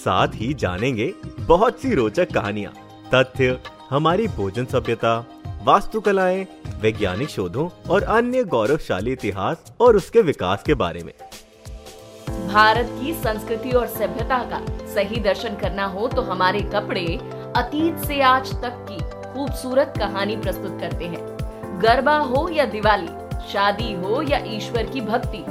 साथ 0.00 0.34
ही 0.34 0.52
जानेंगे 0.54 1.12
बहुत 1.40 1.80
सी 1.80 1.94
रोचक 1.94 2.32
कहानियाँ, 2.32 2.72
तथ्य, 3.14 3.58
हमारी 3.90 4.26
भोजन 4.28 4.64
सभ्यता, 4.64 5.18
वास्तुकलाएँ, 5.64 6.46
वैज्ञानिक 6.80 7.28
शोधों 7.28 7.68
और 7.90 8.02
अन्य 8.10 8.44
गौरवशाली 8.44 9.12
इतिहास 9.12 9.72
और 9.80 9.96
उसके 9.96 10.22
विकास 10.22 10.62
के 10.62 10.74
बारे 10.74 11.02
में। 11.02 11.12
भारत 12.48 12.88
की 13.00 13.12
संस्कृति 13.14 13.70
और 13.70 13.86
सभ्यता 13.88 14.38
का 14.50 14.60
सही 14.94 15.20
दर्शन 15.20 15.56
करना 15.56 15.84
हो 15.86 16.06
तो 16.08 16.22
हमारे 16.22 16.60
कपड़े 16.74 17.04
अतीत 17.56 17.98
से 17.98 18.20
आज 18.22 18.52
तक 18.62 18.84
की 18.88 18.98
खूबसूरत 19.24 19.94
कहानी 19.98 20.36
प्रस्तुत 20.36 20.78
करते 20.80 21.04
हैं। 21.04 21.80
गरबा 21.82 22.16
हो 22.16 22.48
या 22.48 22.64
दिवाली, 22.66 23.08
शादी 23.52 23.92
हो 23.94 24.22
या 24.22 24.38
ईश्वर 24.46 24.86
की 24.86 25.00
भक्ति, 25.02 25.44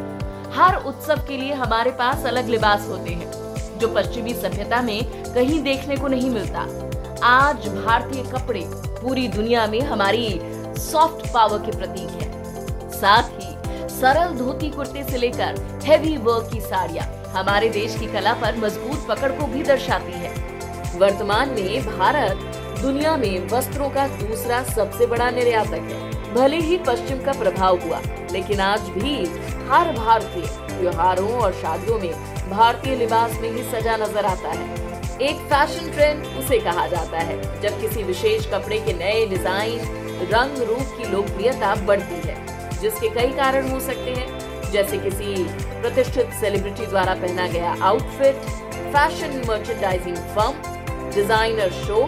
हर 0.53 0.75
उत्सव 0.83 1.23
के 1.27 1.37
लिए 1.37 1.53
हमारे 1.53 1.91
पास 1.91 2.25
अलग 2.25 2.49
लिबास 2.49 2.87
होते 2.89 3.11
हैं। 3.11 3.31
जो 3.79 3.87
पश्चिमी 3.87 4.33
सभ्यता 4.33 4.81
में 4.81 4.99
कहीं 5.33 5.61
देखने 5.63 5.95
को 5.97 6.07
नहीं 6.07 6.29
मिलता। 6.29 6.61
आज 7.25 7.67
भारतीय 7.67 8.23
कपड़े 8.23 8.61
पूरी 9.01 9.27
दुनिया 9.27 9.65
में 9.67 9.79
हमारी 9.81 10.39
सॉफ्ट 10.79 11.25
पावर 11.33 11.57
के 11.59 11.77
प्रतीक 11.77 12.21
है। 12.21 12.91
साथ 12.91 13.29
ही 13.33 13.89
सरल 13.89 14.35
धोती 14.37 14.69
कुर्ते 14.69 15.03
से 15.03 15.17
लेकर 15.17 15.81
हेवी 15.83 16.15
वर्क 16.17 16.49
की 16.53 16.61
साड़ियाँ 16.61 17.05
हमारे 17.33 17.69
देश 17.69 17.95
की 17.99 18.05
कला 18.05 18.33
पर 18.33 18.57
मज़बूत 18.57 19.07
पकड़ 19.07 19.31
को 19.31 19.47
भी 19.47 19.63
दर्शाती 19.63 20.11
है। 20.11 20.33
वर्तमान 20.99 21.49
में 21.49 21.85
भारत 21.87 22.55
दुनिया 22.81 23.15
में 23.17 23.47
वस्त्रों 23.49 23.89
का 23.89 24.07
दूसरा 24.07 24.63
सबसे 24.65 25.05
बड़ा 25.05 25.29
निर्यातक 25.29 25.91
है। 25.91 26.33
भले 26.33 26.57
ही 26.57 26.77
पश्चिम 26.77 27.23
का 27.23 27.31
प्रभाव 27.33 27.79
हुआ, 27.79 27.99
लेकिन 28.31 28.59
आज 28.59 28.89
भी 28.89 29.15
हर 29.69 29.91
भारतीय 29.93 30.45
त्योहारों 30.69 31.31
और 31.33 31.53
शादियों 31.53 31.99
में 31.99 32.13
भारतीय 32.49 32.95
लिबास 32.95 33.37
में 33.41 33.49
ही 33.51 33.63
सजा 33.63 33.95
नज़र 33.97 34.25
आता 34.25 34.49
है। 34.49 34.87
एक 35.21 35.37
फ़ैशन 35.49 35.89
ट्रेंड 35.91 36.25
उसे 36.39 36.59
कहा 36.59 36.85
जाता 36.87 37.17
है, 37.19 37.41
जब 37.61 37.79
किसी 37.81 38.03
विशेष 38.03 38.45
कपड़े 38.51 38.79
के 38.79 38.93
नए 38.93 39.25
डिज़ाइन, 39.25 39.79
रंग 40.31 40.57
रूप 40.69 40.95
की 40.97 41.11
लोकप्रियता 41.11 41.73
बढ़ती 41.85 42.27
है, 42.27 42.35
जिसके 42.81 43.09
कई 43.09 43.31
कारण 43.33 43.69
हो 43.69 43.79
सकते 43.79 44.11
हैं। 44.11 44.71
जैसे 44.71 44.97
किसी 44.97 45.35
प्रतिष्ठित 45.81 46.33
सेलिब्रिटी 46.39 46.85
द्वारा 46.85 47.13
पहना 47.15 47.47
गया 47.47 47.75
outfit 47.81 48.35
fashion 48.93 49.41
merchandising 49.47 50.17
firm 50.35 51.11
designer 51.15 51.71
show 51.85 52.01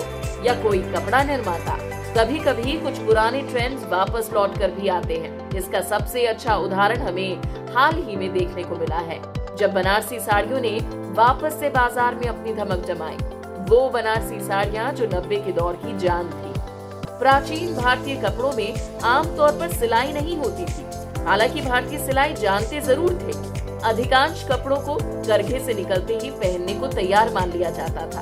या 0.46 0.54
कोई 0.64 0.80
कपड़ा 0.94 1.24
निर्माता। 1.24 1.78
कभी 2.18 2.40
कभी 2.40 2.78
कुछ 2.80 2.98
पुराने 3.00 3.42
ट्रेंड्स 3.42 3.84
वापस 3.92 4.30
लौट 4.34 4.58
कर 4.58 4.72
भी 4.72 4.88
आते 4.90 5.18
हैं। 5.18 5.50
इसका 5.58 5.82
सबसे 5.90 6.26
अच्छा 6.28 6.56
उदाहरण 6.58 7.02
हमें 7.02 7.42
हाल 7.76 8.04
ही 8.04 8.16
में 8.16 8.32
देखने 8.34 8.64
को 8.64 8.76
मिला 8.76 9.00
है। 9.02 9.20
जब 9.62 9.74
बनारसी 9.74 10.20
साड़ियों 10.20 10.60
ने 10.60 10.70
वापस 11.18 11.60
से 11.60 11.70
बाज़ार 11.70 12.16
में 12.16 12.28
अपनी 12.28 12.54
धमक 12.54 12.86
जमाई, 12.86 13.18
वो 13.70 13.90
बनारसी 13.90 14.40
साड़ियाँ 14.40 14.92
जो 14.94 15.06
नब्बे 15.06 15.36
के 15.36 15.52
दौर 15.52 15.76
की 15.76 15.98
जान 15.98 16.30
थी। 16.30 16.54
प्राचीन 17.20 17.76
भारतीय 17.76 18.16
कपड़ों 18.16 18.52
में 18.52 19.02
आमतौर 19.04 19.52
पर 19.52 19.74
सिलाई 19.74 20.14
नहीं 20.14 20.38
होती 20.38 20.66
थी। 20.66 21.26
हालाँकि 21.26 21.62
भारतीय 21.62 22.00
सिलाई 22.00 22.34
जानते 22.34 22.80
ज़रूर 22.82 23.14
थे। 23.14 23.36
अधिकांश 23.90 24.44
कपड़ों 24.52 24.78
को 24.78 24.96
करघे 25.28 25.60
से 25.60 25.74
निकलते 25.74 26.14
ही 26.14 26.30
पहनने 26.32 26.74
को 26.74 26.88
तैयार 26.88 27.34
मान 27.34 27.52
लिया 27.52 27.70
जाता 27.70 28.06
था। 28.08 28.22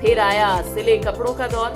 फिर 0.00 0.20
आया 0.20 0.50
सिले 0.64 0.96
कपड़ों 0.98 1.32
का 1.34 1.46
दौर। 1.46 1.70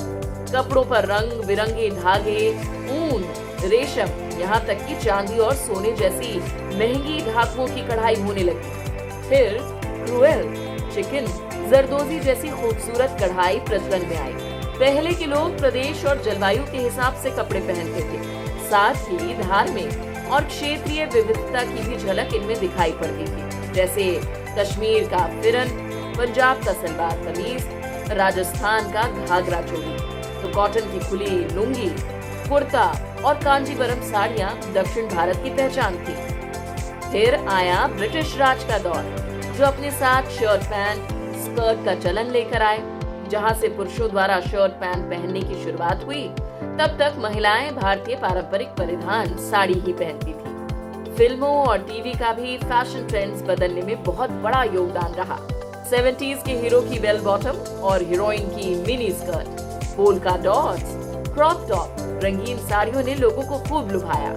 कपड़ों 0.54 0.84
पर 0.84 1.04
रंग 1.04 1.44
बिरंगे 1.44 1.88
धागे, 1.90 2.50
ऊन, 2.98 3.24
रेशम, 3.64 4.10
यहाँ 4.40 4.60
तक 4.66 4.86
कि 4.86 4.96
चांदी 4.96 5.38
और 5.38 5.54
सोने 5.54 5.92
जैसी 5.92 6.38
महँगी 6.78 7.20
धातुओं 7.32 7.66
की 7.66 7.86
कढ़ाई 7.88 8.14
होने 8.14 8.42
लगी। 8.42 8.86
फिर 9.28 9.58
क्रुएल, 9.82 10.42
चिकन, 10.94 11.26
जरदोजी 11.70 12.18
जैसी 12.20 12.48
खूबसूरत 12.50 13.16
कढ़ाई 13.20 13.58
प्रचलन 13.60 14.06
में 14.08 14.16
आई। 14.16 14.32
पहले 14.78 15.12
के 15.14 15.26
लोग 15.26 15.58
प्रदेश 15.58 16.04
और 16.04 16.22
जलवायु 16.22 16.62
के 16.62 16.78
हिसाब 16.78 17.14
से 17.14 17.30
कपड़े 17.30 17.60
पहनते 17.60 18.02
थे, 18.02 18.22
साथ 18.68 18.94
ही 19.10 19.34
धार्मिक 19.34 20.30
और 20.32 20.44
क्षेत्रीय 20.44 21.04
विविधता 21.04 21.62
की 21.64 21.88
भी 21.88 21.96
झलक 21.96 22.34
इनमें 22.34 22.58
दिखाई 22.60 22.92
पड़ती 22.92 23.24
थी। 23.26 23.72
जैसे 23.72 24.04
कश्मीर 24.58 25.08
का 25.08 25.26
फिरन, 25.42 25.68
पंजाब 26.18 26.64
का 26.64 26.72
सलवार 26.72 27.16
कमीज, 27.24 27.68
राजस्थान 28.12 28.90
का 28.92 29.02
घाघरा 29.26 29.60
चोली। 29.62 29.96
तो 30.42 30.52
कॉटन 30.54 30.90
की 30.92 31.08
खुली 31.08 31.44
लुंगी, 31.54 31.88
कुर्ता 32.48 32.86
और 33.24 33.34
कांजीवरम 33.34 34.00
साड़ियाँ 34.10 34.50
दक्षिण 34.74 35.08
भारत 35.08 35.40
की 35.44 35.50
पहचान 35.50 35.96
थी। 35.98 36.37
फिर 37.12 37.34
आया 37.48 37.86
ब्रिटिश 37.86 38.36
राज 38.38 38.64
का 38.64 38.78
दौर, 38.78 39.04
जो 39.58 39.64
अपने 39.64 39.90
साथ 39.90 40.30
शर्ट 40.30 40.62
पैंट, 40.64 41.08
स्कर्ट 41.36 41.84
का 41.84 41.94
चलन 41.94 42.30
लेकर 42.30 42.62
आए। 42.62 42.78
जहाँ 43.30 43.52
से 43.54 43.68
पुरुषों 43.68 44.08
द्वारा 44.10 44.40
शर्ट 44.40 44.72
पैंट 44.72 45.04
पहनने 45.04 45.40
की 45.40 45.62
शुरुआत 45.64 46.04
हुई, 46.04 46.22
तब 46.78 46.96
तक 46.98 47.14
महिलाएँ 47.18 47.70
भारतीय 47.72 48.16
पारंपरिक 48.16 48.68
परिधान 48.68 49.36
साड़ी 49.40 49.74
ही 49.74 49.92
पहनती 49.92 50.32
थी। 50.32 51.14
फ़िल्मों 51.16 51.54
और 51.66 51.78
टीवी 51.78 52.12
का 52.12 52.32
भी 52.32 52.56
फ़ैशन 52.58 53.06
ट्रेंड्स 53.06 53.42
बदलने 53.42 53.82
में 53.82 54.02
बहुत 54.04 54.30
बड़ा 54.42 54.62
योगदान 54.64 55.14
रहा। 55.14 55.38
सेवेंटीज 55.90 56.42
के 56.46 56.52
हीरो 56.52 56.80
की 56.80 56.98
बेल 57.00 57.20
बॉटम 57.20 57.56
और 57.82 58.02
हीरोइन 58.02 58.48
की 58.48 58.74
mini 58.82 59.10
skirt 59.12 59.96
polka 60.18 60.36
dots 60.36 60.97
crop 61.38 61.66
top, 61.68 61.96
रंगीन 62.22 62.56
साड़ियों 62.58 63.02
ने 63.04 63.14
लोगों 63.14 63.42
को 63.42 63.58
खूब 63.58 63.90
लुभाया। 63.92 64.30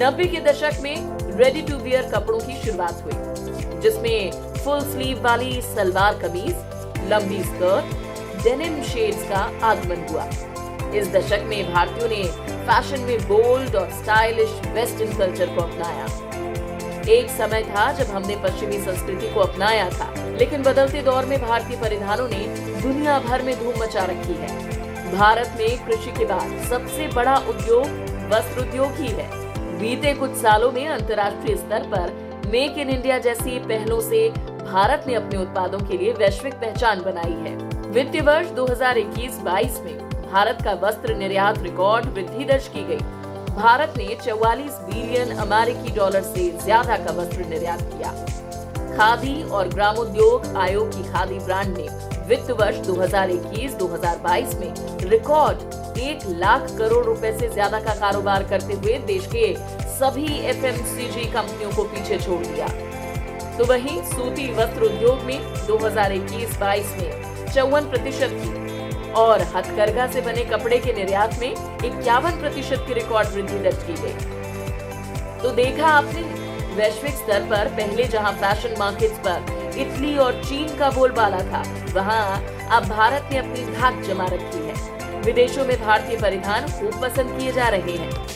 नब्बे 0.00 0.24
के 0.24 0.40
दशक 0.40 0.80
में 0.82 1.36
रेडी 1.36 1.62
टू 1.62 1.76
वियर 1.76 2.02
कपड़ों 2.02 2.40
की 2.40 2.56
शुरुआत 2.56 3.02
हुई, 3.04 3.80
जिसमें 3.80 4.32
फुल 4.54 4.80
स्लीव 4.80 5.22
वाली 5.22 5.60
सलवार 5.62 6.18
कमीज, 6.18 6.56
लंबी 7.10 7.42
स्कर्ट 7.42 8.42
डेनिम 8.44 8.82
शेड्स 8.82 9.22
का 9.28 9.38
आगमन 9.66 10.06
हुआ। 10.10 10.24
इस 10.94 11.08
दशक 11.08 11.46
में 11.46 11.72
भारतीयों 11.72 12.08
ने 12.08 12.22
फ़ैशन 12.66 13.00
में 13.00 13.18
बोल्ड 13.28 13.76
और 13.76 13.88
स्टाइलिश 13.92 14.60
वेस्टर्न 14.66 15.16
कल्चर 15.18 15.54
को 15.54 15.62
अपनाया। 15.62 16.06
एक 17.12 17.30
समय 17.30 17.62
था 17.62 17.90
जब 17.92 18.12
हमने 18.14 18.36
पश्चिमी 18.36 18.78
संस्कृति 18.78 19.32
को 19.34 19.40
अपनाया 19.40 19.88
था, 19.90 20.12
लेकिन 20.38 20.62
बदलते 20.62 21.02
दौर 21.02 21.24
में 21.24 21.38
भारतीय 21.46 21.80
परिधानों 21.80 22.28
ने 22.28 22.44
दुनिया 22.82 23.18
भर 23.18 23.42
में 23.42 23.54
धूम 23.58 23.82
मचा 23.82 24.04
रखी 24.04 24.34
है। 24.34 24.71
भारत 25.12 25.54
में 25.58 25.84
कृषि 25.86 26.10
के 26.10 26.24
बाद 26.24 26.52
सबसे 26.64 27.06
बड़ा 27.08 27.36
उद्योग 27.48 27.86
वस्त्र 28.30 28.60
उद्योग 28.60 28.92
ही 28.96 29.08
है। 29.08 29.28
बीते 29.78 30.12
कुछ 30.14 30.34
सालों 30.36 30.70
में 30.72 30.86
अंतर्राष्ट्रीय 30.88 31.56
स्तर 31.56 31.82
पर 31.86 32.12
मेक 32.52 32.78
इन 32.78 32.90
इंडिया 32.90 33.18
जैसी 33.18 33.58
पहलों 33.60 34.00
से 34.00 34.28
भारत 34.62 35.04
ने 35.06 35.14
अपने 35.14 35.38
उत्पादों 35.38 35.78
के 35.80 35.98
लिए 35.98 36.12
वैश्विक 36.12 36.54
पहचान 36.54 37.00
बनाई 37.00 37.34
है। 37.40 37.56
वित्तीय 37.90 38.20
वर्ष 38.20 38.48
2021-22 38.50 39.80
में 39.80 39.98
भारत 40.22 40.62
का 40.64 40.72
वस्त्र 40.82 41.14
निर्यात 41.14 41.58
रिकॉर्ड 41.58 42.06
वृद्धि 42.08 42.44
दर्ज 42.44 42.68
की 42.68 42.84
गई। 42.84 42.98
भारत 43.54 43.94
ने 43.98 44.06
44 44.16 44.78
बिलियन 44.84 45.36
अमेरिकी 45.38 45.94
डॉलर 45.94 46.22
से 46.24 46.48
ज़्यादा 46.58 46.96
का 46.96 47.12
वस्त्र 47.12 47.44
निर्यात 47.46 47.82
किया। 47.82 48.12
खादी 48.96 49.42
और 49.50 49.68
ग्रामोद्योग 49.68 50.56
आयोग 50.58 50.90
की 50.90 51.12
खादी 51.12 51.38
ब्रांड 51.40 51.76
ने 51.78 51.88
वित्त 52.28 52.50
वर्ष 52.50 52.76
2021-2022 52.86 54.54
में 54.54 55.08
रिकॉर्ड 55.10 55.98
एक 56.00 56.26
लाख 56.38 56.66
करोड़ 56.78 57.04
रुपए 57.06 57.32
से 57.38 57.48
ज़्यादा 57.48 57.80
का 57.80 57.94
कारोबार 57.94 58.44
करते 58.48 58.74
हुए 58.74 58.98
देश 59.06 59.26
के 59.26 59.54
सभी 59.92 60.38
एफएमसीजी 60.50 61.24
कंपनियों 61.32 61.70
को 61.70 61.84
पीछे 61.84 62.18
छोड़ 62.18 62.40
दिया। 62.46 62.68
तो 63.58 63.64
वहीं 63.64 64.02
सूती 64.04 64.46
वस्त्र 64.54 64.84
उद्योग 64.84 65.22
में 65.22 65.38
2021-22 65.66 66.96
में 66.98 67.52
चौवन 67.54 67.88
प्रतिशत 67.90 68.30
की 68.34 69.12
और 69.12 69.42
हथकरघा 69.54 70.06
से 70.06 70.20
बने 70.20 70.44
कपड़े 70.44 70.78
के 70.78 70.92
निर्यात 70.92 71.38
में 71.40 71.50
इक्यावन 71.50 72.38
प्रतिशत 72.40 72.84
की 72.88 72.94
रिकॉर्ड 72.94 73.28
वृद्धि 73.28 73.58
दर्ज 73.58 73.82
की 73.82 73.94
गई। 74.02 75.40
तो 75.42 75.50
देखा 75.54 75.88
आपने, 75.88 76.22
वैश्विक 76.76 77.14
स्तर 77.14 77.46
पर 77.50 77.68
पहले 77.76 78.04
जहाँ 78.08 78.32
फ़ैशन 78.32 78.78
मार्केट्स 78.78 79.18
पर 79.18 79.60
इटली 79.76 80.16
और 80.16 80.44
चीन 80.44 80.78
का 80.78 80.90
बोलबाला 80.90 81.38
था। 81.38 81.62
वहाँ 81.94 82.42
अब 82.68 82.88
भारत 82.88 83.28
ने 83.32 83.38
अपनी 83.38 83.74
धाक 83.74 84.02
जमा 84.02 84.24
रखी 84.24 84.58
है। 84.58 85.20
विदेशों 85.20 85.64
में 85.64 85.80
भारतीय 85.80 86.20
परिधान 86.20 86.66
खूब 86.68 87.02
पसंद 87.02 87.40
किए 87.40 87.52
जा 87.52 87.68
रहे 87.68 87.96
हैं। 87.96 88.26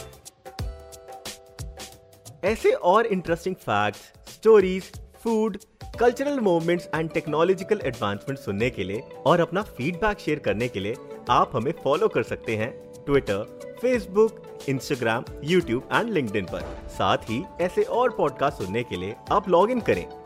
ऐसे 2.44 2.70
और 2.70 3.06
interesting 3.06 3.54
facts, 3.54 4.00
stories 4.34 4.92
food 5.24 5.56
cultural 6.00 6.40
movements 6.40 6.88
and 6.94 7.10
technological 7.10 7.80
advancement 7.84 8.38
सुनने 8.38 8.70
के 8.70 8.84
लिए 8.84 9.02
और 9.26 9.40
अपना 9.40 9.62
फीडबैक 9.62 10.18
शेयर 10.18 10.38
करने 10.38 10.68
के 10.68 10.80
लिए 10.80 10.94
आप 11.30 11.50
हमें 11.54 11.72
फॉलो 11.84 12.08
कर 12.08 12.22
सकते 12.22 12.56
हैं 12.56 12.70
Twitter 13.06 13.58
Facebook 13.82 14.42
Instagram 14.68 15.24
YouTube 15.44 15.88
and 15.92 16.10
link 16.10 16.30
पर। 16.50 16.88
साथ 16.88 17.18
ही 17.18 17.44
ऐसे 17.60 17.82
और 17.82 18.10
पॉडकास्ट 18.10 18.58
सुनने 18.58 18.82
के 18.82 18.96
लिए 18.96 19.16
आप 19.32 19.48
लॉग 19.48 19.70
इन 19.70 19.80
करें। 19.80 20.25